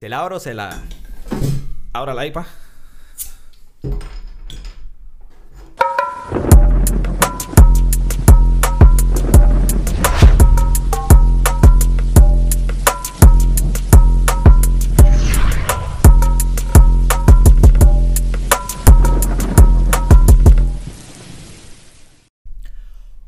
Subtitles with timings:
[0.00, 0.80] ¿Se la abro o se la...?
[1.92, 2.46] Ahora la IPA.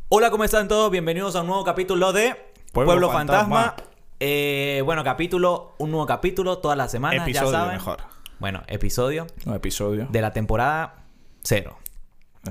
[0.09, 0.93] Hola, ¿cómo están todos?
[0.93, 2.37] Bienvenidos a un nuevo capítulo de
[2.73, 3.63] Pueblo Pueblo, Fantasma.
[3.63, 3.90] Fantasma.
[4.21, 7.75] Eh, bueno, capítulo, un nuevo capítulo todas las semanas, Episodio ya saben.
[7.75, 7.99] mejor.
[8.39, 10.07] Bueno, episodio Un episodio.
[10.11, 11.05] de la temporada
[11.43, 11.79] cero.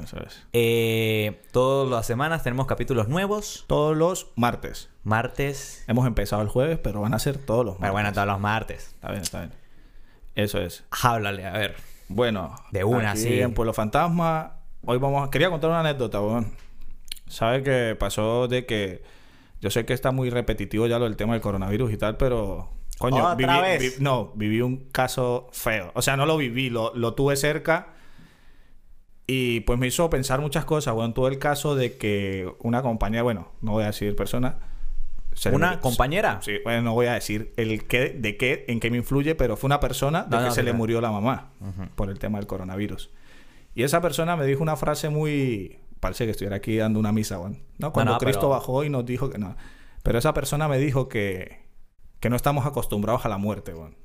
[0.03, 0.45] Eso es.
[0.53, 3.65] Eh, todas las semanas tenemos capítulos nuevos.
[3.67, 4.89] Todos los martes.
[5.03, 5.83] Martes.
[5.87, 7.93] Hemos empezado el jueves, pero van a ser todos los Pero martes.
[7.93, 8.87] bueno, todos los martes.
[8.93, 9.53] Está bien, está bien.
[10.35, 10.83] Eso es.
[11.03, 11.75] Háblale, a ver.
[12.07, 12.55] Bueno.
[12.71, 13.41] De una, aquí sí.
[13.41, 14.57] en Pueblo Fantasma.
[14.85, 15.31] Hoy vamos a...
[15.31, 16.51] Quería contar una anécdota, weón.
[17.27, 19.03] ¿Sabe que pasó de que...
[19.61, 22.71] Yo sé que está muy repetitivo ya lo del tema del coronavirus y tal, pero...
[22.97, 23.97] Coño, ¿Otra viví, vez?
[23.97, 25.91] vi- no, viví un caso feo.
[25.95, 27.93] O sea, no lo viví, lo, lo tuve cerca.
[29.27, 30.93] Y pues me hizo pensar muchas cosas.
[30.95, 34.59] Bueno, tuve el caso de que una compañía, bueno, no voy a decir persona.
[35.53, 36.39] ¿Una murió- compañera?
[36.41, 39.55] Sí, bueno, no voy a decir el qué, de qué, en qué me influye, pero
[39.55, 41.51] fue una persona de No, que no, se le murió la mamá
[41.95, 43.11] por el tema del coronavirus.
[43.75, 45.79] Y esa persona me dijo una frase muy...
[45.99, 47.91] Parece que estuviera aquí dando una misa, bueno, ¿no?
[47.91, 49.55] Cuando no, Cristo pero- bajó y nos dijo que no.
[50.03, 51.59] Pero esa persona me dijo que,
[52.19, 53.95] que no estamos acostumbrados a la muerte, bueno.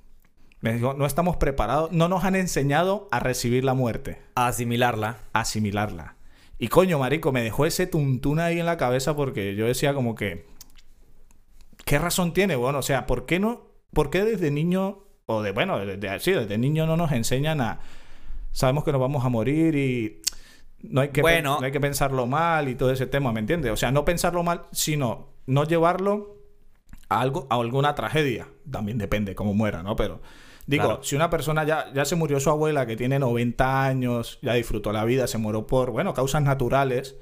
[0.61, 5.19] Me dijo, no estamos preparados, no nos han enseñado a recibir la muerte, Asimilarla.
[5.35, 6.17] a asimilarla.
[6.59, 10.15] Y coño, marico, me dejó ese tuntún ahí en la cabeza porque yo decía como
[10.15, 10.47] que...
[11.85, 12.57] ¿Qué razón tiene?
[12.57, 13.67] Bueno, o sea, ¿por qué no?
[13.93, 17.81] ¿Por qué desde niño, o de, bueno, desde, sí, desde niño no nos enseñan a...
[18.53, 20.23] Sabemos que nos vamos a morir y
[20.91, 21.59] no hay que, Bueno.
[21.61, 23.73] no hay que pensarlo mal y todo ese tema, ¿me entiendes?
[23.73, 26.37] O sea, no pensarlo mal, sino no llevarlo
[27.09, 28.49] a algo, a alguna tragedia.
[28.71, 29.97] También depende cómo muera, ¿no?
[29.97, 30.21] Pero
[30.67, 31.03] digo, Claro.
[31.03, 34.93] si una persona ya, ya se murió su abuela que tiene 90 años, ya disfrutó
[34.93, 37.17] la vida, se murió por, bueno, causas naturales,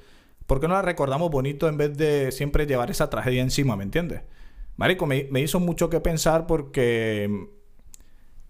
[0.47, 3.85] ¿por qué no la recordamos bonito en vez de siempre llevar esa tragedia encima, ¿me
[3.85, 4.23] entiendes?
[4.77, 7.48] Marico, me, me hizo mucho que pensar porque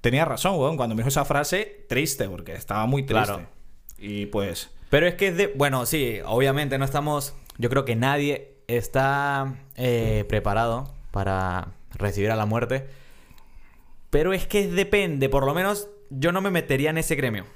[0.00, 3.26] tenía razón, weón, cuando me dijo esa frase, triste, porque estaba muy triste.
[3.26, 3.48] Claro.
[3.98, 5.46] Y pues, Pero es que es de...
[5.46, 7.34] Bueno, sí, obviamente no estamos...
[7.56, 12.88] Yo creo que nadie está eh, preparado para recibir a la muerte.
[14.10, 17.46] Pero es que depende, por lo menos yo no me metería en ese gremio.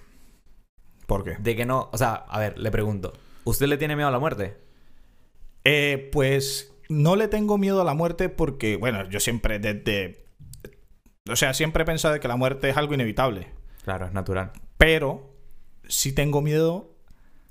[1.06, 1.36] ¿por qué?
[1.38, 1.90] De que no...
[1.92, 3.12] O sea, a ver, le pregunto.
[3.44, 4.56] ¿Usted le tiene miedo a la muerte?
[5.64, 10.24] Eh, pues no le tengo miedo a la muerte porque, bueno, yo siempre desde...
[11.30, 13.48] O sea, siempre he pensado que la muerte es algo inevitable.
[13.84, 14.52] Claro, es natural.
[14.78, 15.36] Pero
[15.86, 16.95] sí tengo miedo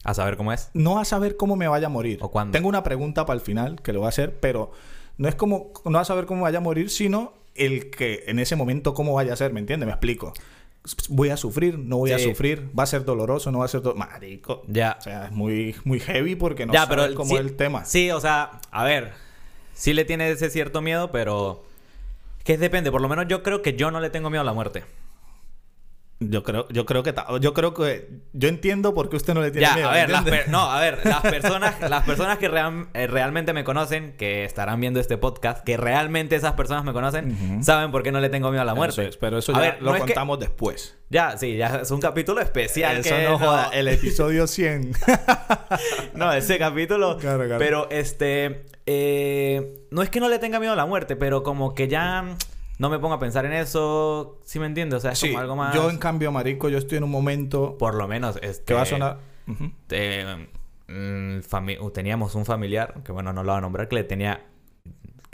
[0.05, 0.69] A saber cómo es.
[0.73, 2.19] no a saber cómo me vaya a morir.
[2.21, 2.53] ¿O cuándo?
[2.53, 4.71] Tengo una pregunta para el final que lo voy a hacer, pero
[5.17, 8.55] no es como no a saber cómo vaya a morir, sino el que en ese
[8.55, 9.87] momento cómo vaya a ser, ¿me entiendes?
[9.87, 10.33] Me explico.
[11.09, 13.81] Voy a sufrir, no voy a sufrir, va a ser doloroso, no va a ser
[13.81, 14.07] doloroso.
[14.07, 14.61] Marico.
[14.67, 14.97] Ya.
[14.99, 17.55] O sea, es muy, muy heavy porque no ya, sabes pero cómo sí- es el
[17.55, 17.85] tema.
[17.85, 19.13] Sí, o sea, a ver,
[19.73, 21.63] sí le tiene ese cierto miedo, pero
[22.43, 22.91] que depende.
[22.91, 24.83] Por lo menos yo creo que yo no le tengo miedo a la muerte.
[26.21, 29.51] Yo creo, yo creo que yo creo que yo entiendo por qué usted no le
[29.51, 29.89] tiene Ya, miedo.
[29.89, 33.51] a ¿me ver, las no, a ver, las personas, las personas que real- eh, realmente
[33.51, 38.01] me conocen, que estarán viendo este podcast, que realmente esas personas me conocen, saben por
[38.01, 39.01] qué no le tengo miedo a la muerte.
[39.01, 40.97] Eso es, pero eso A ya ver, lo no es que- contamos después.
[41.09, 42.97] Ya, sí, ya es un capítulo especial.
[42.97, 44.93] Eso que no joda, el episodio 100.
[46.13, 47.17] No, ese capítulo.
[47.25, 47.59] Claro, claro.
[47.59, 48.65] Pero este.
[48.85, 52.35] eh, no es que no le tenga miedo a la muerte, pero como que ya
[52.77, 54.39] no me pongo a pensar en eso.
[54.43, 54.97] ¿Sí me entiendes?
[54.97, 55.73] O sea, es Sí, como algo más.
[55.75, 58.37] yo en cambio, marico, yo estoy en un momento Por lo menos.
[58.41, 59.17] Este, que va a sonar...
[59.89, 60.47] Eh,
[60.87, 61.39] mm,
[61.81, 64.45] uh, teníamos un familiar, que bueno, no lo voy a nombrar, que le tenía.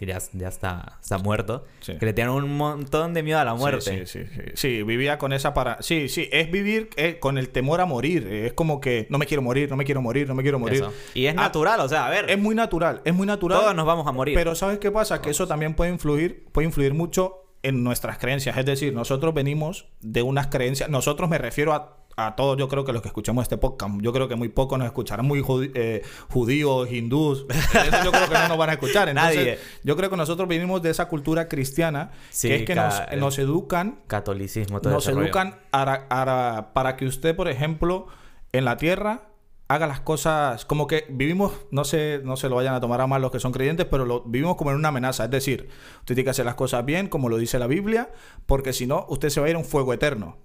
[0.02, 1.64] Que ya, ya está, está muerto.
[1.82, 1.94] Sí.
[2.00, 4.08] Que le tenía un montón de miedo a la muerte.
[4.08, 4.52] Sí, sí, sí, sí.
[4.56, 5.80] Sí, vivía con esa para...
[5.84, 8.26] Sí, sí, es vivir eh, con el temor a morir.
[8.26, 10.82] Es como que no me quiero morir, no me quiero morir, no me quiero morir.
[10.82, 10.94] Eso.
[11.14, 12.32] Y es Ah, natural, o sea, a ver.
[12.32, 13.60] Es muy natural, es muy natural.
[13.60, 14.34] todos nos vamos a morir.
[14.34, 15.22] Pero ¿sabes qué pasa?
[15.22, 18.58] Que eso también puede influir, puede influir mucho en nuestras creencias.
[18.58, 20.90] Es decir, nosotros venimos de unas creencias.
[20.90, 23.96] Nosotros me refiero a, a todos, yo creo que los que escuchamos este podcast.
[24.02, 27.46] Yo creo que muy pocos nos escucharán, muy judi- eh, judíos, hindús.
[27.50, 29.10] Eso yo creo que no nos van a escuchar.
[29.10, 29.60] Entonces, Nadie.
[29.84, 33.40] Yo creo que nosotros venimos de esa cultura cristiana, Sí, que es que nos, nos
[33.40, 38.08] educan Catolicismo, todo nos educan ara- ara- para que usted, por ejemplo,
[38.52, 39.28] en la tierra
[39.68, 43.08] haga las cosas como que vivimos, no sé, no se lo vayan a tomar a
[43.08, 45.24] mal los que son creyentes, pero lo vivimos como en una amenaza.
[45.24, 45.70] Es decir,
[46.00, 48.12] usted tiene que hacer las cosas bien, como lo dice la Biblia,
[48.46, 50.38] porque si no, usted se va a ir a un fuego eterno.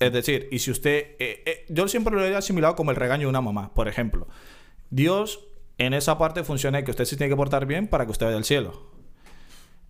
[0.00, 1.16] Es decir, y si usted...
[1.18, 4.28] eh, eh, yo siempre lo he asimilado como el regaño de una mamá, por ejemplo.
[4.90, 5.40] Dios
[5.78, 8.38] en esa parte funciona que usted se tiene que portar bien para que usted vaya
[8.38, 8.90] al cielo.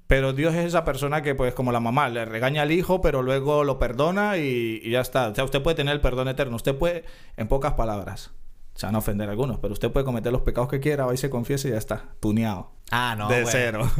[0.07, 3.23] Pero Dios es esa persona que, pues, como la mamá, le regaña al hijo, pero
[3.23, 5.29] luego lo perdona y, y ya está.
[5.29, 6.57] O sea, usted puede tener el perdón eterno.
[6.57, 7.05] Usted puede,
[7.37, 8.31] en pocas palabras,
[8.75, 11.19] se van a ofender algunos, pero usted puede cometer los pecados que quiera, va y
[11.19, 12.71] se confiesa y ya está, tuneado.
[12.91, 13.29] Ah, no.
[13.29, 13.51] de bueno.
[13.51, 13.91] cero.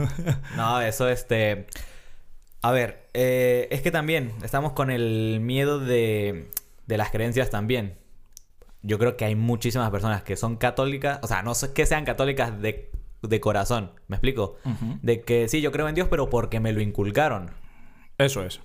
[0.57, 1.67] No, eso este.
[2.63, 6.51] A ver, eh, es que también estamos con el miedo de,
[6.87, 7.97] de las creencias también.
[8.83, 12.05] Yo creo que hay muchísimas personas que son católicas, o sea, no es que sean
[12.05, 12.91] católicas de,
[13.23, 14.57] de corazón, ¿me explico?
[15.03, 17.51] De que sí, yo creo en Dios, pero porque me lo inculcaron.
[18.19, 18.61] Eso es.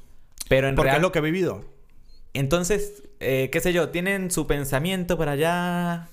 [0.49, 1.65] Pero en Porque real- es lo que he vivido.
[2.33, 6.09] Entonces, eh, qué sé yo, tienen su pensamiento para allá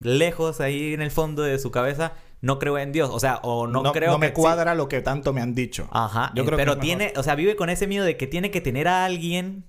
[0.00, 2.12] lejos ahí en el fondo de su cabeza.
[2.42, 5.00] No creo en Dios, o sea, o no, creo no me que cuadra lo que
[5.00, 5.88] tanto me han dicho.
[5.90, 6.82] Ajá, Yo eh, creo que pero mejor.
[6.84, 9.64] tiene, o sea, vive con ese miedo de que tiene que tener a alguien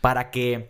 [0.00, 0.68] para que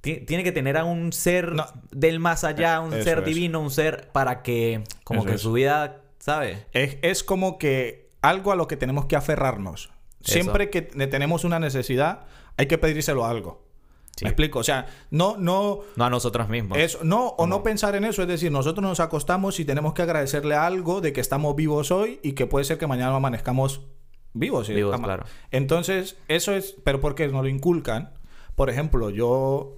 [0.00, 1.66] ti- tiene que tener a un ser No.
[1.90, 5.52] del más allá, un Eso ser divino, un ser para que como Eso que su
[5.52, 6.58] vida, ¿sabes?
[6.72, 9.90] Es, es como que algo a lo que tenemos que aferrarnos.
[10.22, 12.24] Siempre que ne- tenemos una necesidad,
[12.56, 13.66] hay que pedírselo a algo.
[14.20, 14.24] Sí.
[14.26, 14.58] ¿Me explico?
[14.58, 16.76] O sea, no, no, No a nosotros mismos.
[16.78, 18.20] eso, no, o no pensar en eso.
[18.22, 22.20] Es decir, nosotros nos acostamos y tenemos que agradecerle algo de que estamos vivos hoy
[22.22, 23.80] y que puede ser que mañana amanezcamos
[24.34, 24.66] vivos.
[24.66, 24.74] ¿sí?
[24.74, 25.24] Vivos, claro.
[25.50, 28.12] Entonces, eso es, pero porque nos lo inculcan.
[28.56, 29.76] Por ejemplo, yo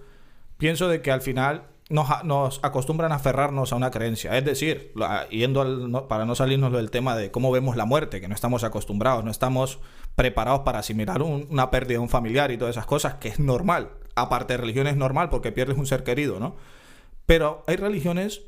[0.59, 4.37] pienso de que al final nos, nos acostumbran a aferrarnos a una creencia.
[4.37, 4.93] Es decir,
[5.31, 8.35] yendo al- no- para no salirnos del tema de cómo vemos la muerte, que no
[8.35, 9.79] estamos acostumbrados, no estamos
[10.17, 13.39] preparados para asimilar un- una pérdida de un familiar y todas esas cosas, que es
[13.39, 13.91] normal.
[14.15, 16.57] Aparte de religión es normal porque pierdes un ser querido, ¿no?
[17.27, 18.43] Pero hay religiones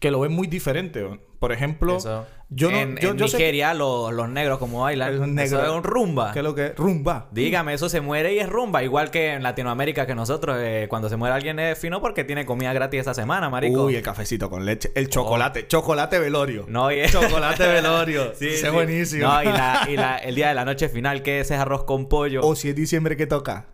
[0.00, 1.06] que lo ven muy diferente.
[1.38, 2.26] Por ejemplo, Eso.
[2.50, 5.62] yo no- en, yo- en yo sé- Nigeria los, los negros como bailan, eso negro.
[5.64, 6.32] es un rumba.
[6.32, 6.76] ¿qué es lo que es?
[6.76, 7.28] Rumba.
[7.30, 8.82] Dígame, eso se muere y es rumba.
[8.82, 12.44] Igual que en Latinoamérica que nosotros, eh, cuando se muere alguien es fino porque tiene
[12.44, 13.84] comida gratis esa semana, marico.
[13.84, 14.90] Uy, el cafecito con leche.
[14.96, 15.68] El chocolate.
[15.68, 16.64] Chocolate velorio.
[16.68, 17.06] No, y...
[17.08, 18.34] Chocolate velorio.
[18.34, 18.66] Sí, Ese sí.
[18.66, 19.28] es buenísimo.
[19.28, 21.84] No, y, la- y la- el día de la noche final, que ese es arroz
[21.84, 22.40] con pollo.
[22.44, 23.66] O si es diciembre que toca.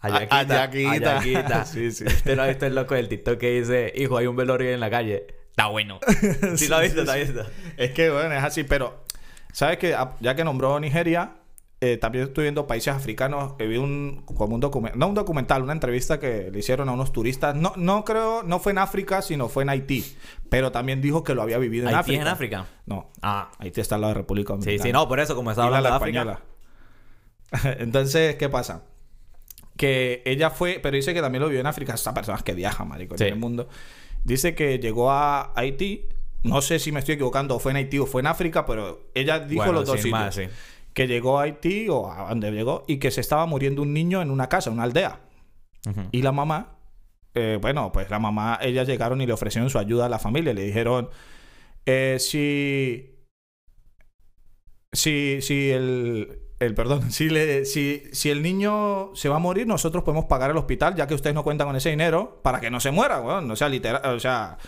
[0.00, 0.38] Ayaquita.
[0.38, 1.18] Ayaquita.
[1.20, 1.64] Ayaquita.
[1.66, 2.04] Sí, sí.
[2.04, 4.80] Usted no ha visto el loco del TikTok que dice, hijo, hay un velorio en
[4.80, 5.26] la calle.
[5.50, 5.98] Está bueno.
[6.56, 7.18] Sí, lo ha visto, sí, sí.
[7.32, 7.46] visto.
[7.76, 8.64] Es que, bueno, es así.
[8.64, 9.02] Pero,
[9.52, 11.32] ¿sabes que Ya que nombró Nigeria,
[11.80, 13.54] eh, también estoy viendo países africanos.
[13.58, 16.92] eh, vi un, como un documental, no un documental, una entrevista que le hicieron a
[16.92, 17.54] unos turistas.
[17.56, 20.04] No, no creo, no fue en África, sino fue en Haití.
[20.48, 22.20] Pero también dijo que lo había vivido en ¿Haití África.
[22.20, 22.66] es en África?
[22.86, 23.10] No.
[23.22, 23.50] Ah.
[23.58, 24.82] Haití está al lado de República Sí, Dominicana.
[24.88, 26.20] sí, no, por eso, como estaba hablando de África.
[26.20, 26.40] Española.
[27.78, 28.82] Entonces, ¿qué pasa?
[29.78, 31.94] Que ella fue, pero dice que también lo vivió en África.
[31.94, 33.68] Estas personas que viajan, marico, en el mundo.
[34.24, 36.04] Dice que llegó a Haití.
[36.42, 39.08] No sé si me estoy equivocando, o fue en Haití o fue en África, pero
[39.14, 40.12] ella dijo Bueno, los dos sitios.
[40.12, 40.42] más, sí.
[40.92, 44.20] Que llegó a Haití o a donde llegó y que se estaba muriendo un niño
[44.20, 45.20] en una casa, en una aldea.
[46.12, 46.76] Y la mamá,
[47.34, 50.52] eh, bueno, pues la mamá, ellas llegaron y le ofrecieron su ayuda a la familia.
[50.52, 51.08] Le dijeron,
[51.86, 53.16] eh, si,
[54.92, 59.66] si, si el, el perdón, si, le, si, si el niño se va a morir,
[59.66, 62.70] nosotros podemos pagar el hospital, ya que ustedes no cuentan con ese dinero, para que
[62.70, 63.50] no se muera, weón.
[63.50, 64.58] O sea, literal, o sea,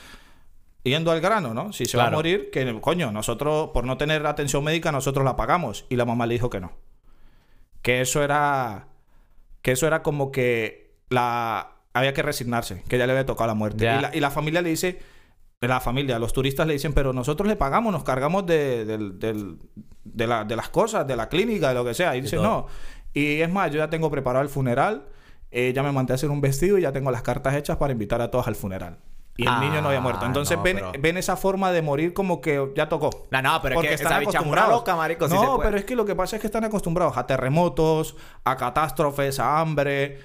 [0.83, 1.73] yendo al grano, ¿no?
[1.73, 5.37] Si se va a morir, que coño, nosotros, por no tener atención médica, nosotros la
[5.37, 5.87] pagamos.
[5.89, 6.73] Y la mamá le dijo que no.
[7.83, 8.89] Que eso era.
[9.63, 11.77] Que eso era como que la.
[11.93, 13.85] Había que resignarse, que ya le había tocado la muerte.
[13.85, 15.01] Y la, y la familia le dice.
[15.69, 20.45] La familia, los turistas le dicen, pero nosotros le pagamos, nos cargamos de, de, la-
[20.45, 22.17] de las cosas, de la clínica, de lo que sea.
[22.17, 22.47] Y dice, todo.
[22.47, 22.67] no.
[23.13, 25.05] Y es más, yo ya tengo preparado el funeral,
[25.51, 27.93] eh, ya me mandé a hacer un vestido y ya tengo las cartas hechas para
[27.93, 28.97] invitar a todos al funeral.
[29.37, 30.25] Y el Ah, niño no había muerto.
[30.25, 33.11] Entonces no, ven, pero- ven esa forma de morir como que ya tocó.
[33.31, 35.29] No, no, pero es que esa bicha es una loca, marico.
[35.29, 35.69] si se no, puede.
[35.69, 39.61] pero es que lo que pasa es que están acostumbrados a terremotos, a catástrofes, a
[39.61, 40.21] hambre.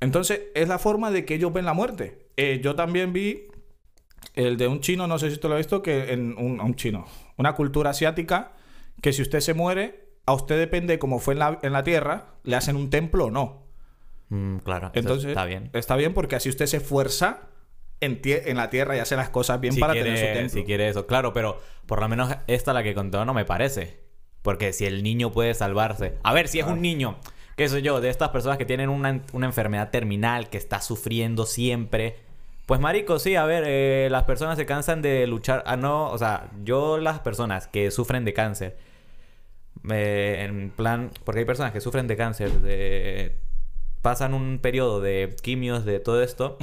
[0.00, 2.26] Entonces, es la forma de que ellos ven la muerte.
[2.38, 3.48] Eh, yo también vi
[4.34, 6.74] el de un chino, no sé si usted lo ha visto, que en un, un
[6.74, 7.06] chino,
[7.36, 8.52] una cultura asiática,
[9.02, 12.34] que si usted se muere, a usted depende como fue en la, en la tierra,
[12.44, 13.66] le hacen un templo o no.
[14.28, 15.70] Mm, claro, Entonces, está bien.
[15.72, 17.48] Está bien porque así usted se esfuerza
[18.00, 20.60] en, en la tierra y hace las cosas bien si para quiere, tener su templo.
[20.60, 24.00] si quiere eso, claro, pero por lo menos esta la que contó no me parece.
[24.42, 26.14] Porque si el niño puede salvarse.
[26.22, 27.18] A ver, si es un niño,
[27.56, 31.44] qué sé yo, de estas personas que tienen una, una enfermedad terminal, que está sufriendo
[31.44, 32.16] siempre.
[32.68, 35.64] Pues marico, sí, a ver, eh, las personas se cansan de luchar.
[35.66, 38.76] Ah, no, o sea, yo las personas que sufren de cáncer,
[39.90, 43.36] eh, en plan, porque hay personas que sufren de cáncer, de-
[44.02, 46.58] pasan un periodo de quimios, de todo esto,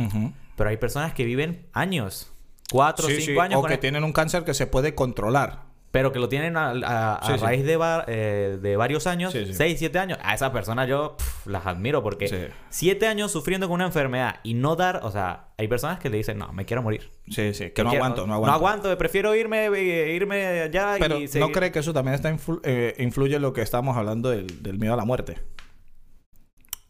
[0.55, 2.31] pero hay personas que viven años,
[2.71, 4.93] cuatro o Sí, cinco sí, años O que el- tienen un cáncer que se puede
[4.93, 5.64] controlar.
[5.95, 7.45] Pero que lo tienen a, a- a Sí, sí.
[7.45, 9.53] raíz de, va- eh, de varios años, Sí, sí.
[9.53, 12.35] 6, 7 años, a esa persona yo las admiro porque Sí.
[12.67, 16.17] 7 años sufriendo con una enfermedad y no dar, o sea, hay personas que le
[16.17, 17.11] dicen, no, me quiero morir.
[17.29, 18.51] Sí, sí, que no Quiero- aguanto, no aguanto.
[18.51, 22.29] No aguanto, prefiero irme, eh, irme allá Pero y ¿no cree que eso también está
[22.29, 25.37] influ- eh, influye en lo que estamos hablando del, del miedo a la muerte?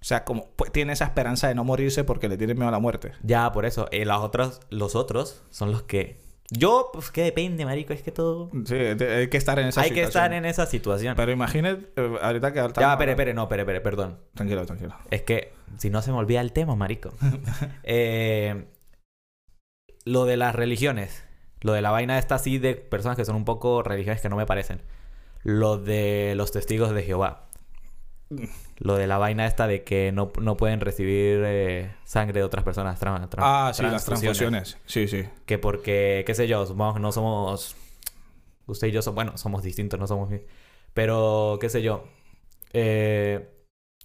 [0.01, 2.71] O sea, como pues, tiene esa esperanza de no morirse porque le tiene miedo a
[2.71, 3.11] la muerte.
[3.21, 3.87] Ya, por eso.
[3.91, 6.24] Eh, los, otros, los otros son los que...
[6.51, 8.51] Yo, pues que depende, marico, es que todo...
[8.65, 10.23] Sí, hay que estar en esa Hay que situación.
[10.23, 11.15] estar en esa situación.
[11.15, 12.59] Pero imagínate, eh, ahorita que...
[12.79, 14.19] Ya, espere, espere, no, espere, espere, perdón.
[14.35, 14.95] Tranquilo, tranquilo.
[15.09, 17.13] Es que si no se me olvida el tema, marico.
[17.83, 18.65] Eh,
[20.05, 21.23] lo de las religiones.
[21.61, 24.35] Lo de la vaina esta así de personas que son un poco religiosas que no
[24.35, 24.81] me parecen.
[25.41, 27.44] Lo de los testigos de Jehová.
[28.77, 32.63] Lo de la vaina esta de que no, no pueden recibir eh, sangre de otras
[32.63, 32.99] personas.
[33.37, 34.77] Ah, sí, las transfusiones.
[34.85, 35.25] Sí, sí.
[35.45, 37.75] Que porque, qué sé yo, supongamos que no somos...
[38.65, 39.15] Usted y yo somos...
[39.15, 40.29] Bueno, somos distintos, no somos...
[40.93, 42.05] Pero, qué sé yo.
[42.73, 43.51] eh,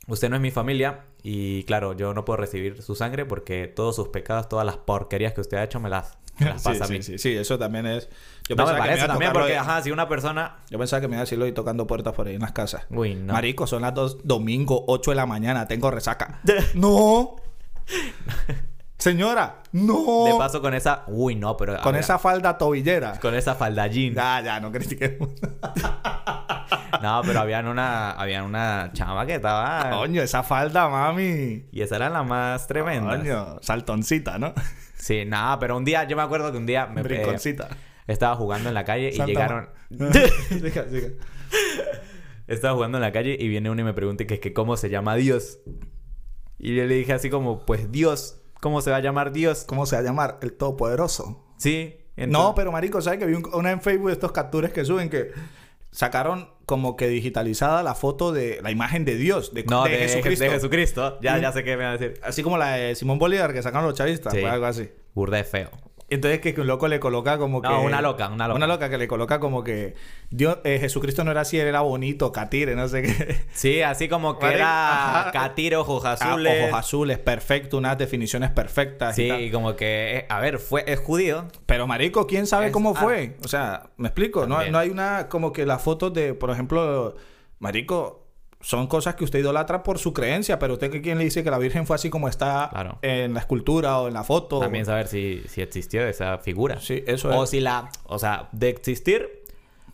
[0.06, 3.96] usted no es mi familia y claro, yo no puedo recibir su sangre porque todos
[3.96, 7.02] sus pecados, todas las porquerías que usted ha hecho me las, Sí, a sí, mí.
[7.02, 8.08] sí, sí, eso también es...
[8.48, 10.56] Yo no me que también porque, de- ajá, si una persona...
[10.70, 12.82] Yo pensaba que me iba a decirlo y tocando puertas por ahí en las casas.
[12.90, 13.32] Uy, no.
[13.32, 16.40] Marico, son las dos, domingo, 8 de la mañana, tengo resaca.
[16.74, 17.36] ¡No!
[18.98, 20.24] Señora, ¡no!
[20.26, 21.04] De paso con esa...
[21.06, 21.80] Uy, no, pero...
[21.80, 23.18] Con ver, esa falda tobillera.
[23.20, 24.14] Con esa faldallín.
[24.14, 25.30] Ya, ya, no critiquemos.
[27.02, 28.10] No, pero habían una...
[28.12, 29.88] Habían una chama que estaba...
[29.90, 31.64] Coño, esa falda, mami.
[31.72, 33.16] Y esa era la más tremenda.
[33.16, 34.52] Coño, saltoncita, ¿no?
[35.00, 36.04] Sí, nada, pero un día...
[36.04, 36.86] Yo me acuerdo que un día...
[36.86, 37.68] Me, eh, Brinconcita.
[38.06, 39.68] estaba jugando en la calle y llegaron...
[39.90, 41.08] Siga, siga.
[42.46, 44.90] Estaba jugando en la calle y viene uno y me pregunta que, que cómo se
[44.90, 45.60] llama Dios.
[46.58, 49.64] Y yo le dije así como, pues Dios, ¿cómo se va a llamar Dios?
[49.66, 50.38] ¿Cómo se va a llamar?
[50.42, 51.46] El Todopoderoso.
[51.58, 51.96] Sí.
[52.16, 55.08] No, pero marico, ¿sabes que vi un- una en Facebook de estos capturas que suben
[55.08, 55.30] que
[55.90, 59.98] sacaron como que digitalizada la foto de la imagen de Dios, de, No, de de,
[59.98, 60.44] Jesucristo?
[60.44, 61.18] de Jesucristo.
[61.20, 62.20] Ya, ya sé qué me va a decir.
[62.22, 64.40] Así como la de Simón Bolívar que sacaron los chavistas, Sí.
[64.40, 64.88] pues algo así.
[65.14, 65.70] Burda de feo.
[66.10, 67.68] Entonces que un loco le coloca como que...
[67.68, 68.56] No, una loca, una loca.
[68.56, 69.94] Una loca que le coloca como que...
[70.30, 73.36] Dios, eh, Jesucristo no era así, él era bonito, catire, no sé qué.
[73.52, 75.30] Sí, así como que era ajá.
[75.30, 76.64] Catire, ojos Ah, azules.
[76.68, 79.38] ojos azules, perfecto, unas definiciones perfectas y tal.
[79.38, 81.46] Sí, como que, eh, a ver, fue, es judío.
[81.66, 83.00] Pero marico, ¿quién sabe Es- cómo ah.
[83.00, 83.36] fue?
[83.44, 87.14] O sea, me explico, no, no hay una como que las fotos de, por ejemplo,
[87.60, 88.19] marico,
[88.60, 91.50] son cosas que usted idolatra por su creencia, pero usted que quién le dice que
[91.50, 92.98] la Virgen fue así como está Claro.
[93.02, 94.60] en la escultura o en la foto.
[94.60, 96.78] También saber si, si existió esa figura.
[96.80, 97.50] Sí, eso O es.
[97.50, 97.90] si la...
[98.04, 99.28] O sea, de existir...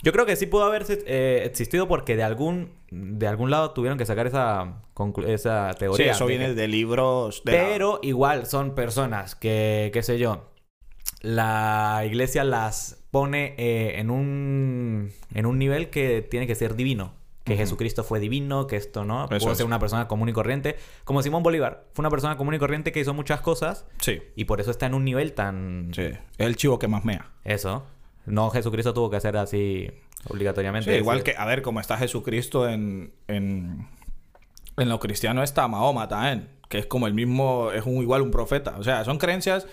[0.03, 2.71] Yo creo que sí pudo haber eh, existido porque de algún...
[2.91, 4.83] De algún lado tuvieron que sacar esa,
[5.27, 6.13] esa Sí, teoría.
[6.13, 10.51] eso de viene de libros de la- Pero igual son personas que, qué sé yo,
[11.23, 17.15] la iglesia las pone eh, en, un, en un nivel que tiene que ser divino.
[17.47, 17.57] Que.
[17.57, 19.29] Jesucristo fue divino, que esto no.
[19.31, 19.43] Es.
[19.57, 20.77] ser una persona común y corriente.
[21.05, 21.87] Como Simón Bolívar.
[21.95, 24.87] Fue una persona común y corriente que hizo muchas cosas Sí, y por eso está
[24.87, 25.91] en un nivel tan...
[25.95, 26.03] sí.
[26.03, 27.31] Es el chivo que más mea.
[27.45, 27.87] Eso.
[28.27, 29.89] No Jesucristo tuvo que hacer así
[30.29, 30.93] obligatoriamente.
[30.93, 33.89] Sí, igual que, a ver, como está Jesucristo en, en,
[34.77, 38.33] en lo cristiano está Mahoma también, que es como el mismo, es un igual un
[38.33, 38.75] profeta.
[38.79, 39.67] O sea, son creencias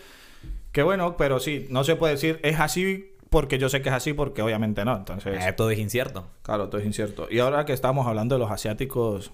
[0.72, 3.96] que bueno, pero sí, no se puede decir es así porque yo sé que es
[3.96, 4.96] así, porque obviamente no.
[4.96, 6.30] Entonces, Eh, todo es incierto.
[6.42, 7.28] claro, todo es incierto.
[7.30, 9.34] Y ahora que estamos hablando de los asiáticos,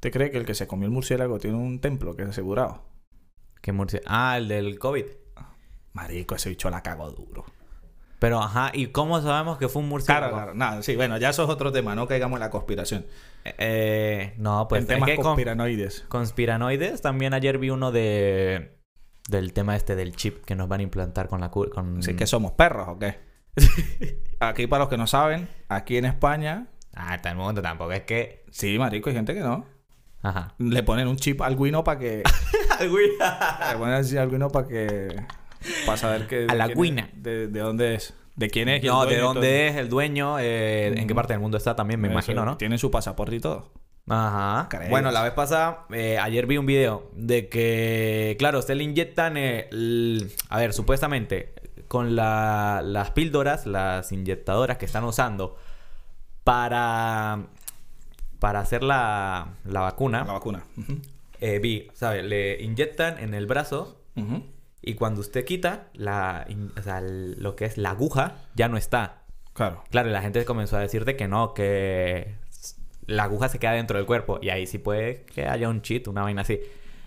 [0.00, 2.82] ¿te cree que el que se comió el murciélago tiene un templo que es asegurado?
[3.62, 5.04] Que murci- Ah, el del COVID.
[5.94, 7.44] Marico, ese bicho la cagó duro.
[8.20, 10.28] Pero, ajá, ¿y cómo sabemos que fue un murciélago?
[10.28, 10.54] Claro, claro.
[10.54, 13.06] Nada, sí, bueno, ya eso es otro tema, no caigamos en la conspiración.
[13.44, 16.04] Eh, no, pues en es temas que con- conspiranoides.
[16.08, 17.00] conspiranoides.
[17.00, 18.77] También ayer vi uno de
[19.28, 22.26] del tema este del chip que nos van a implantar con la con Así que
[22.26, 23.18] somos perros o qué?
[24.40, 28.02] Aquí para los que no saben, aquí en España, Ah, está el mundo tampoco es
[28.02, 29.64] que sí, marico, hay gente que no.
[30.22, 30.54] ajá.
[30.58, 32.22] Le ponen un chip al guino para que
[32.80, 35.08] le ponen así al guino para que
[35.86, 37.08] para saber que A la es- guina.
[37.14, 39.34] de, de dónde es, de quién es, no, de todo.
[39.34, 42.44] dónde es el dueño, eh, en qué parte del mundo está también, me Eso, imagino,
[42.44, 42.56] ¿no?
[42.56, 43.72] Tiene su pasaporte y todo.
[44.08, 44.68] Ajá.
[44.90, 49.36] Bueno, la vez pasada, eh, ayer vi un video de que, claro, usted le inyectan,
[49.36, 51.52] eh, el- a ver, supuestamente,
[51.88, 55.56] con la- las píldoras, las inyectadoras que están usando
[56.44, 57.46] para,
[58.38, 60.62] para hacer la, la vacuna, La vacuna.
[61.40, 62.22] Eh, vi, ¿sabe?
[62.22, 64.00] Le inyectan en el brazo
[64.82, 66.46] y cuando usted quita la,
[66.76, 69.22] o sea, lo que es la aguja, ya no está.
[69.52, 69.82] Claro.
[69.90, 72.34] Claro, y la gente comenzó a decirte que no, que
[73.08, 74.38] la aguja se queda dentro del cuerpo.
[74.40, 76.60] Y ahí sí puede que haya un cheat, una vaina así.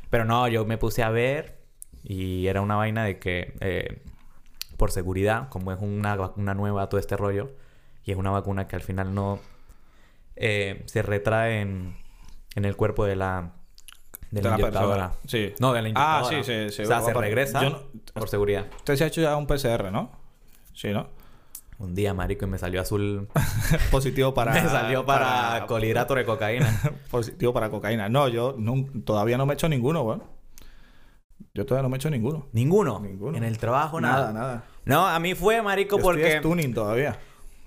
[0.09, 1.57] Pero no, yo me puse a ver
[2.03, 4.01] y era una vaina de que, eh,
[4.75, 7.51] por seguridad, como es una vacuna nueva, todo este rollo,
[8.03, 9.39] Y es una vacuna que al final no
[10.35, 11.95] eh, se retrae en,
[12.55, 13.51] en el cuerpo de la,
[14.31, 15.09] de De la la inyectadora.
[15.11, 15.53] persona, sí.
[15.59, 16.43] No, de la Ah, inyectadora.
[16.43, 17.81] sí, sí, sí, O sea, se regresa yo no-
[18.13, 18.65] por seguridad.
[18.77, 20.11] Usted se ha hecho ya un PCR, ¿no?
[20.73, 21.09] Sí, ¿no?
[21.81, 23.27] Un día, marico, y me salió azul.
[23.91, 24.53] Positivo para...
[24.61, 26.79] me salió para, colhidrato de cocaína.
[27.09, 28.07] Positivo para cocaína.
[28.07, 28.55] No, yo
[29.03, 30.23] todavía no me he hecho ninguno, weón.
[31.55, 32.47] Yo todavía no me he hecho ninguno.
[32.53, 32.99] Ninguno.
[32.99, 33.35] Ninguno.
[33.35, 34.31] En el trabajo, nada.
[34.31, 34.63] Nada, nada.
[34.85, 36.35] No, a mí fue, marico, Yo porque...
[36.35, 37.17] estoy tuning todavía.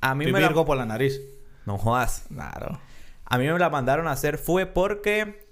[0.01, 0.49] A mí Estoy me la...
[0.49, 1.21] virgo por la nariz.
[1.67, 2.27] No jodas.
[2.29, 2.79] Claro.
[3.25, 5.45] A mí me la mandaron a hacer fue porque...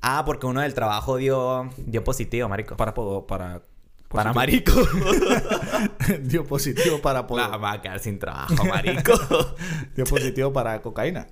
[0.00, 2.76] Ah, porque uno del trabajo dio, dio positivo, marico.
[2.76, 2.92] Para...
[2.92, 3.62] Para...
[4.10, 4.72] Para marico.
[6.22, 7.26] Dio positivo para...
[7.26, 9.12] po- La va a quedar sin trabajo, marico.
[9.94, 11.28] Dio positivo para cocaína.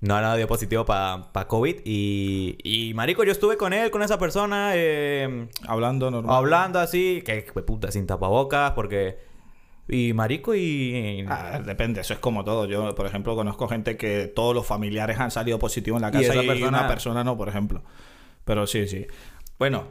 [0.00, 1.76] no, no, dio positivo para COVID.
[1.84, 6.34] Y, y, marico, yo estuve con él, con esa persona, eh, Hablando normal.
[6.36, 9.18] hablando así, que puta, sin tapabocas, porque...
[9.88, 11.24] Y marico y...
[11.28, 12.64] Ah, depende, eso es como todo.
[12.66, 16.24] Yo, por ejemplo, conozco gente que todos los familiares han salido positivos en la casa
[16.34, 17.82] y, esa persona- una persona no, por ejemplo.
[18.44, 19.06] Pero sí, sí.
[19.60, 19.84] Bueno,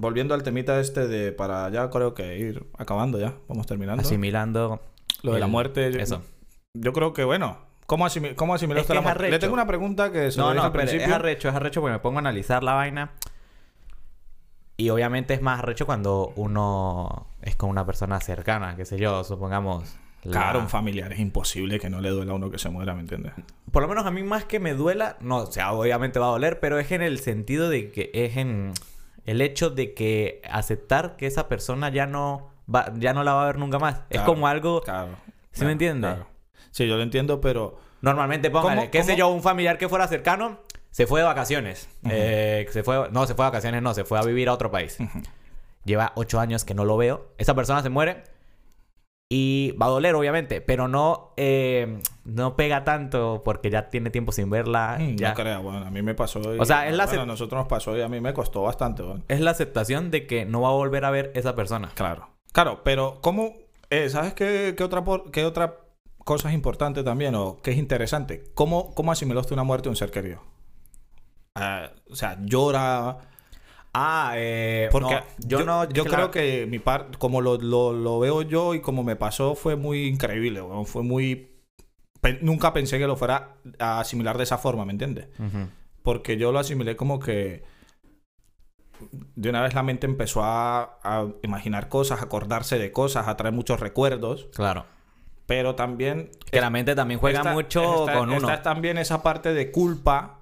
[0.00, 4.02] volviendo al temita este de para ya creo que ir acabando ya, vamos terminando.
[4.02, 4.80] asimilando...
[5.22, 6.00] Lo de la muerte.
[6.00, 6.22] Eso.
[6.74, 9.28] Yo creo que bueno, ¿cómo, asimi- cómo asimiló Es usted la muerte?
[9.30, 11.06] Le tengo una pregunta que se No, no, al pero principio.
[11.08, 13.10] es arrecho, es arrecho porque me pongo a analizar la vaina.
[14.76, 19.24] Y obviamente es más arrecho cuando uno es con una persona cercana, qué sé yo,
[19.24, 19.96] supongamos.
[20.22, 22.94] la- Claro, un familiar es imposible que no le duela a uno que se muera,
[22.94, 23.32] ¿me entiendes?
[23.72, 26.30] Por lo menos a mí más que me duela, no, o sea, obviamente va a
[26.30, 28.72] doler, pero es en el sentido de que es en
[29.30, 33.42] el hecho de que aceptar que esa persona ya no va, ya no la va
[33.42, 34.00] a ver nunca más.
[34.10, 35.16] es como algo, Claro.
[35.52, 36.06] ¿Sí me entiende?
[36.08, 36.26] Claro.
[36.70, 40.06] Sí, yo lo entiendo, pero normalmente póngale, ¿Cómo- qué sé yo, un familiar que fuera
[40.08, 41.88] cercano, se fue de vacaciones.
[42.08, 44.70] Eh, se fue, no, se fue de vacaciones, no, se fue a vivir a otro
[44.70, 44.96] país.
[45.84, 47.28] Lleva ocho años que no lo veo.
[47.38, 48.24] Esa persona se muere
[49.30, 54.32] y va a doler, obviamente, pero no, eh, no pega tanto porque ya tiene tiempo
[54.32, 54.96] sin verla.
[54.98, 55.28] Mm, ya.
[55.30, 56.40] No creo, bueno, a mí me pasó.
[56.54, 58.62] y- O sea, es la bueno, a nosotros nos pasó y a mí me costó
[58.62, 59.22] bastante, bueno.
[59.28, 61.90] Es la aceptación de que no va a volver a ver esa persona.
[61.94, 62.28] Claro.
[62.52, 63.52] Claro, pero ¿cómo?
[63.90, 65.76] eh, ¿Sabes qué, qué otra, por- qué otra
[66.24, 68.44] cosa es importante también o qué es interesante?
[68.54, 70.40] ¿Cómo, cómo asimiló usted una muerte de un ser querido?
[71.54, 73.18] Ah, o sea, llora.
[73.94, 75.88] Ah, eh, Porque no, yo, no.
[75.88, 79.54] yo creo que mi parte, como lo, lo- lo veo yo y como me pasó,
[79.54, 80.62] fue muy increíble.
[80.84, 81.50] Fue muy.
[82.20, 85.28] pe- nunca pensé que lo fuera a asimilar de esa forma, ¿me entiendes?
[86.02, 87.64] Porque yo lo asimilé como que
[89.36, 93.36] de una vez la mente empezó a, a imaginar cosas, a acordarse de cosas, a
[93.36, 94.84] traer muchos recuerdos, Claro.
[95.46, 98.36] pero también Que la mente también juega mucho con uno.
[98.36, 100.40] Está también esa parte de culpa,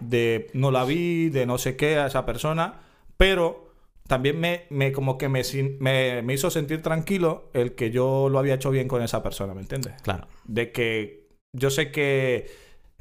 [0.00, 2.74] de no la vi, de no sé qué a esa persona,
[3.18, 3.68] pero
[4.06, 5.42] también me, me como que me,
[5.80, 9.52] me, me hizo sentir tranquilo el que yo lo había hecho bien con esa persona,
[9.52, 10.00] ¿me entiendes?
[10.02, 10.26] Claro.
[10.46, 12.46] de que yo sé que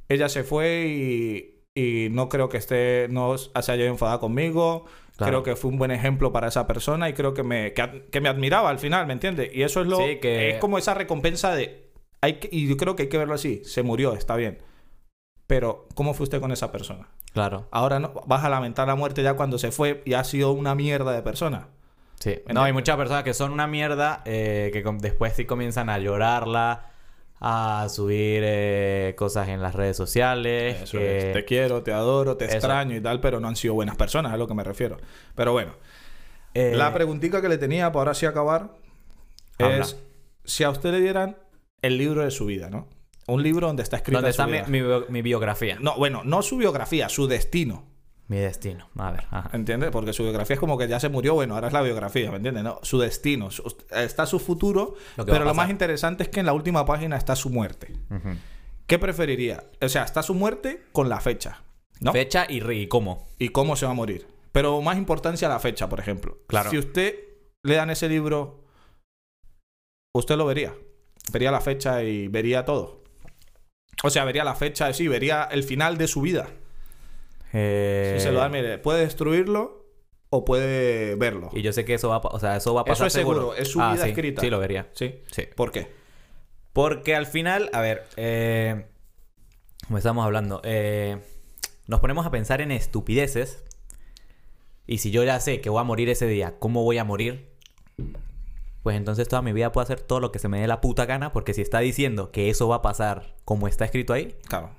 [0.10, 4.86] ella se fue y, y no creo que esté, no se haya enfadado conmigo.
[5.16, 5.32] Claro.
[5.32, 8.22] Creo que fue un buen ejemplo para esa persona y creo que me, que, que
[8.22, 9.50] me admiraba al final, ¿me entiendes?
[9.54, 9.98] Y eso es lo...
[9.98, 11.90] Sí, que- Es como esa recompensa de...
[12.22, 13.62] Hay que- y yo creo que hay que verlo así.
[13.66, 14.60] Se murió, está bien.
[15.48, 17.08] Pero, ¿cómo fue usted con esa persona?
[17.34, 17.68] Claro.
[17.72, 20.76] Ahora no vas a lamentar la muerte ya cuando se fue y ha sido una
[20.76, 21.68] mierda de persona.
[22.20, 22.30] Sí.
[22.32, 22.56] ¿Entiendes?
[22.56, 26.88] No, hay muchas personas que son una mierda eh, que después sí comienzan a llorarla,
[27.40, 30.82] a subir eh, cosas en las redes sociales.
[30.82, 31.34] Eso que- es.
[31.34, 32.56] Te quiero, te adoro, te Eso.
[32.56, 34.98] extraño y tal, pero no han sido buenas personas, es a lo que me refiero.
[35.36, 35.74] Pero bueno,
[36.56, 38.72] eh, La preguntita que le tenía para ahora sí acabar
[39.60, 39.78] Habla.
[39.78, 39.96] es
[40.44, 41.38] si a usted le dieran
[41.84, 42.88] el libro de su vida, ¿no?
[43.28, 45.78] Un libro donde está escrito ¿Dónde está mi, mi bio- mi biografía?
[45.80, 47.84] No, bueno, no su biografía, su destino.
[48.30, 48.90] Mi destino.
[48.98, 49.24] A ver.
[49.32, 49.50] Ajá.
[49.54, 49.90] ¿Entiendes?
[49.92, 52.38] Porque su biografía es como que ya se murió, bueno, ahora es la biografía, ¿me
[52.38, 52.64] entiendes?
[52.64, 53.52] No, su destino.
[53.52, 57.16] Su- está su futuro, Lo pero lo más interesante es que en la última página
[57.18, 57.94] está su muerte.
[58.86, 59.64] ¿Qué preferiría?
[59.82, 61.62] O sea, está su muerte con la fecha,
[62.00, 62.12] ¿no?
[62.14, 63.28] Fecha y, y cómo.
[63.40, 64.28] y cómo se va a morir.
[64.54, 66.38] Pero más importancia la fecha, por ejemplo.
[66.48, 66.70] Claro.
[66.70, 67.16] Si usted
[67.64, 68.64] le dan ese libro,
[70.14, 70.74] usted lo vería.
[71.32, 73.04] Vería la fecha y vería todo.
[74.04, 76.48] O sea, vería la fecha, sí, vería el final de su vida.
[77.54, 79.86] Eh, Si se lo dan, mire, puede destruirlo
[80.30, 81.50] o puede verlo.
[81.54, 83.56] Y yo sé que eso va o sea, eso va a Eso pasar es seguro,
[83.56, 84.42] es su Ah, vida sí, escrita.
[84.42, 84.88] Sí, lo vería.
[84.94, 85.16] ¿Sí?
[85.32, 85.44] Sí.
[85.56, 85.88] ¿Por qué?
[86.74, 88.86] Porque al final, a ver, eh,
[89.88, 91.18] como estamos hablando, eh,
[91.88, 93.64] nos ponemos a pensar en estupideces.
[94.86, 97.50] Y si yo ya sé que voy a morir ese día, ¿cómo voy a morir?
[98.88, 101.06] Pues entonces toda mi vida puedo hacer todo lo que se me dé la puta
[101.06, 104.70] gana, porque si está diciendo que eso va a pasar como está escrito ahí, Claro.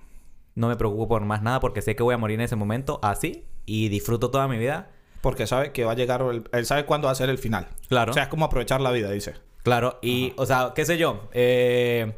[0.54, 3.00] no me preocupo por más nada porque sé que voy a morir en ese momento
[3.02, 4.88] así y disfruto toda mi vida.
[5.20, 7.68] Porque sabe que va a llegar, el- él sabe cuándo va a ser el final.
[7.90, 8.12] Claro.
[8.12, 9.34] O sea, es como aprovechar la vida, dice.
[9.62, 12.16] Claro, y, o sea, qué sé yo, eh,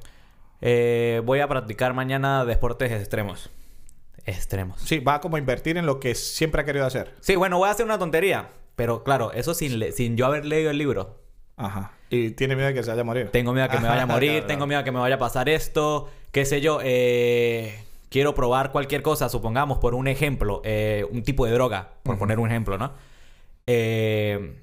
[0.61, 3.51] Eh, voy a practicar mañana deportes extremos.
[4.27, 4.81] Extremos.
[4.83, 7.17] Sí, va como a invertir en lo que siempre ha querido hacer.
[7.21, 8.51] Sí, bueno, voy a hacer una tontería.
[8.77, 11.20] Pero claro, eso sin, le- sin yo haber leído el libro.
[11.67, 11.93] Ajá.
[12.11, 13.29] Y tiene miedo de que se vaya a morir.
[13.31, 15.15] Tengo miedo a que me vaya a morir, Claro, tengo miedo a que me vaya
[15.15, 16.81] a pasar esto, qué sé yo.
[16.83, 22.19] eh, quiero probar cualquier cosa, supongamos, por un ejemplo, eh, un tipo de droga, por
[22.19, 22.93] poner un ejemplo, ¿no?
[23.67, 24.57] Eh,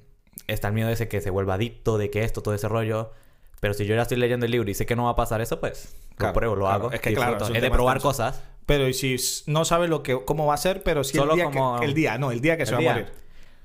[0.46, 3.12] está el miedo ese que se vuelva adicto, de que esto, todo ese rollo.
[3.60, 5.40] Pero si yo ya estoy leyendo el libro y sé que no va a pasar
[5.40, 6.74] eso, pues Claro, lo pruebo, lo claro.
[6.86, 6.92] hago.
[6.92, 8.42] Es que, claro, es de probar cosas.
[8.66, 11.36] Pero y si no sabe lo que, cómo va a ser, pero sí Solo el
[11.36, 13.06] día que- como- el día, no, el día que se va a morir.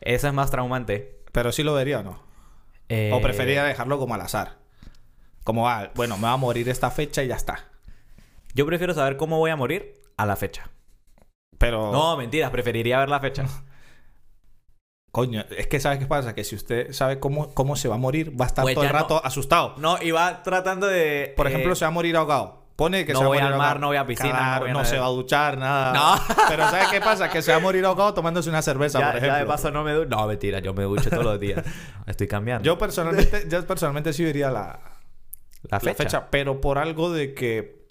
[0.02, 1.20] Eso es más traumante.
[1.32, 2.20] Pero sí lo vería o no.
[2.94, 4.58] Eh, O prefería dejarlo como al azar.
[5.44, 7.66] Como, ah, bueno, me va a morir esta fecha y ya está.
[8.54, 10.70] Yo prefiero saber cómo voy a morir a la fecha.
[11.58, 13.46] Pero, No, mentiras, preferiría ver la fecha.
[15.12, 16.34] coño, es que ¿sabes qué pasa?
[16.34, 18.84] Que si usted sabe cómo, cómo se va a morir, va a estar Pues todo
[18.86, 19.76] el no- rato asustado.
[19.78, 21.34] No, iba tratando de.
[21.36, 22.63] Por eh, ejemplo, se va a morir ahogado.
[22.76, 23.80] Pone que no se va a voy morir al mar, ahogado.
[23.82, 25.94] no voy a piscina, no voy a no, se va a duchar, nada.
[26.28, 26.46] No.
[26.50, 27.30] Pero ¿sabes qué pasa?
[27.30, 29.40] Que se va a morir ahogado tomándose una cerveza, ya, por ya ejemplo.
[29.40, 30.10] de paso no me ducho.
[30.10, 31.64] No, mentira, yo me ducho todos los días.
[32.08, 32.66] Estoy cambiando.
[32.66, 34.80] Yo personalmente, yo personalmente sí vería la,
[35.70, 36.30] la fecha.
[36.32, 37.86] pero por algo de que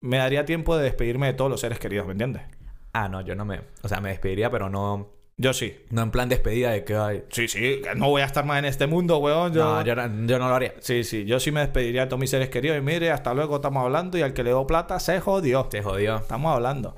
[0.00, 2.42] me daría tiempo de despedirme de todos los seres queridos, ¿me entiendes?
[2.92, 3.60] Ah, no, yo no me.
[3.82, 5.21] O sea, me despediría, pero no.
[5.42, 5.74] Yo sí.
[5.90, 6.94] No en plan despedida de que.
[6.94, 9.52] Ay, Sí, sí, que no voy a estar más en este mundo, weón.
[9.52, 9.64] Yo...
[9.64, 10.74] No, yo no, yo no lo haría.
[10.80, 12.78] Sí, sí, yo sí me despediría de todos mis seres queridos.
[12.78, 14.16] Y mire, hasta luego estamos hablando.
[14.18, 15.64] Y al que le dio plata se jodió.
[15.66, 16.16] Te jodió.
[16.18, 16.94] Estamos hablando.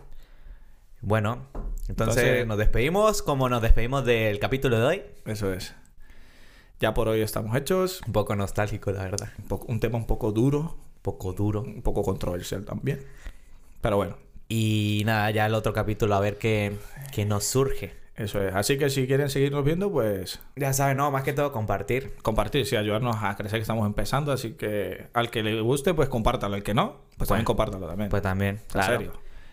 [1.00, 1.46] Bueno,
[1.88, 5.02] entonces, Entonces- nos despedimos como nos despedimos del capítulo de hoy.
[5.26, 5.74] Eso es.
[6.80, 8.02] Ya por hoy estamos hechos.
[8.06, 9.30] Un poco nostálgico, la verdad.
[9.38, 11.62] Un, poco- un tema un poco duro, Un poco duro.
[11.62, 13.00] un poco controversial también.
[13.80, 14.16] Pero bueno,
[14.48, 16.76] Y nada, ya el otro capítulo a ver qué,
[17.12, 17.94] qué nos surge.
[18.16, 18.54] Eso es.
[18.54, 22.14] Así que si quieren seguirnos viendo, pues Ya saben, no, más que todo compartir.
[22.22, 24.32] compartir, sí, ayudarnos a crecer que estamos empezando.
[24.32, 26.54] Así que al que le guste, pues compártalo.
[26.54, 28.10] Al que no, pues también compártalo también.
[28.10, 28.92] Pues también, en claro.
[28.98, 29.12] serio.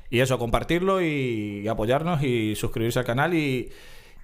[0.10, 3.34] Y eso, compartirlo y apoyarnos y suscribirse al canal.
[3.34, 3.72] Y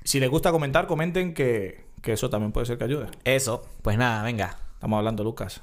[0.03, 3.07] si les gusta comentar, comenten que, que eso también puede ser que ayude.
[3.23, 4.57] Eso, pues nada, venga.
[4.73, 5.61] Estamos hablando, Lucas.